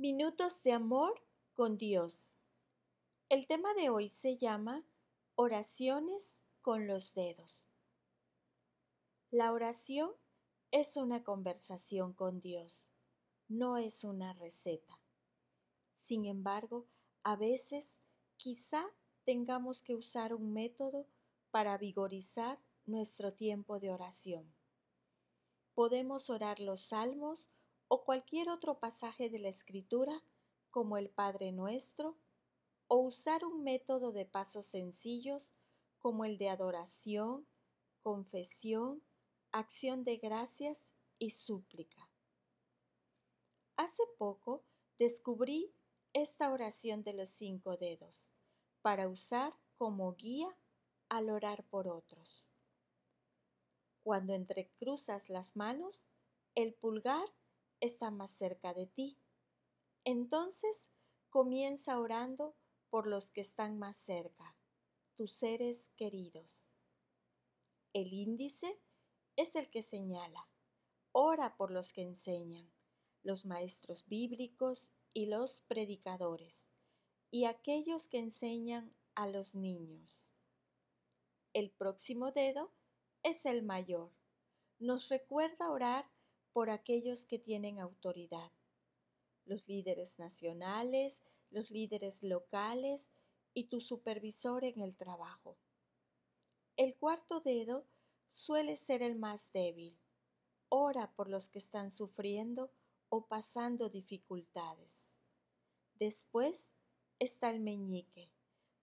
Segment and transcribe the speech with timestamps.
[0.00, 1.20] Minutos de amor
[1.54, 2.36] con Dios.
[3.28, 4.86] El tema de hoy se llama
[5.34, 7.68] Oraciones con los dedos.
[9.32, 10.12] La oración
[10.70, 12.86] es una conversación con Dios,
[13.48, 15.00] no es una receta.
[15.94, 16.86] Sin embargo,
[17.24, 17.98] a veces
[18.36, 18.86] quizá
[19.24, 21.08] tengamos que usar un método
[21.50, 24.54] para vigorizar nuestro tiempo de oración.
[25.74, 27.48] Podemos orar los salmos
[27.88, 30.22] o cualquier otro pasaje de la Escritura,
[30.70, 32.16] como el Padre Nuestro,
[32.86, 35.52] o usar un método de pasos sencillos
[35.98, 37.46] como el de adoración,
[38.02, 39.02] confesión,
[39.52, 42.10] acción de gracias y súplica.
[43.76, 44.64] Hace poco
[44.98, 45.72] descubrí
[46.12, 48.28] esta oración de los cinco dedos
[48.82, 50.56] para usar como guía
[51.08, 52.48] al orar por otros.
[54.02, 56.06] Cuando entrecruzas las manos,
[56.54, 57.28] el pulgar
[57.80, 59.18] está más cerca de ti.
[60.04, 60.88] Entonces
[61.30, 62.56] comienza orando
[62.90, 64.56] por los que están más cerca,
[65.14, 66.70] tus seres queridos.
[67.92, 68.80] El índice
[69.36, 70.48] es el que señala.
[71.12, 72.70] Ora por los que enseñan,
[73.22, 76.68] los maestros bíblicos y los predicadores,
[77.30, 80.30] y aquellos que enseñan a los niños.
[81.52, 82.72] El próximo dedo
[83.22, 84.12] es el mayor.
[84.78, 86.10] Nos recuerda orar
[86.58, 88.50] por aquellos que tienen autoridad,
[89.44, 93.10] los líderes nacionales, los líderes locales
[93.54, 95.56] y tu supervisor en el trabajo.
[96.76, 97.86] El cuarto dedo
[98.28, 99.96] suele ser el más débil.
[100.68, 102.72] Ora por los que están sufriendo
[103.08, 105.14] o pasando dificultades.
[105.94, 106.72] Después
[107.20, 108.32] está el meñique.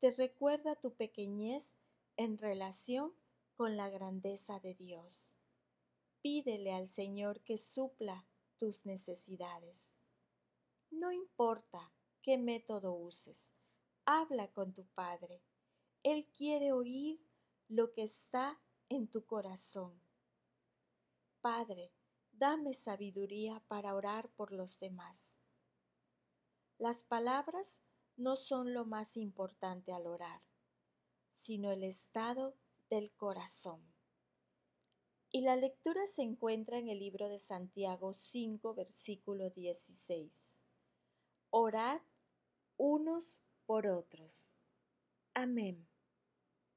[0.00, 1.74] Te recuerda tu pequeñez
[2.16, 3.12] en relación
[3.56, 5.37] con la grandeza de Dios.
[6.20, 9.98] Pídele al Señor que supla tus necesidades.
[10.90, 13.52] No importa qué método uses,
[14.04, 15.42] habla con tu Padre.
[16.02, 17.20] Él quiere oír
[17.68, 20.00] lo que está en tu corazón.
[21.40, 21.92] Padre,
[22.32, 25.38] dame sabiduría para orar por los demás.
[26.78, 27.80] Las palabras
[28.16, 30.42] no son lo más importante al orar,
[31.30, 32.56] sino el estado
[32.88, 33.97] del corazón.
[35.30, 40.64] Y la lectura se encuentra en el libro de Santiago 5, versículo 16.
[41.50, 42.00] Orad
[42.76, 44.54] unos por otros.
[45.34, 45.87] Amén.